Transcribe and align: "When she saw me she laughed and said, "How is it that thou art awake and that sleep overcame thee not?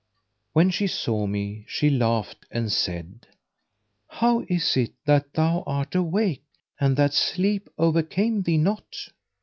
"When 0.53 0.71
she 0.71 0.87
saw 0.87 1.27
me 1.27 1.63
she 1.67 1.91
laughed 1.91 2.47
and 2.49 2.71
said, 2.71 3.27
"How 4.07 4.43
is 4.49 4.75
it 4.75 4.93
that 5.05 5.31
thou 5.33 5.63
art 5.67 5.93
awake 5.93 6.41
and 6.79 6.97
that 6.97 7.13
sleep 7.13 7.69
overcame 7.77 8.41
thee 8.41 8.57
not? 8.57 8.95